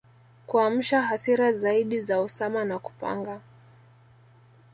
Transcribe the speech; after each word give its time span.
kuamsha 0.47 1.01
hasira 1.01 1.53
zaidi 1.53 2.01
za 2.01 2.19
Osama 2.21 2.63
na 2.65 2.79
kupanga 2.79 3.41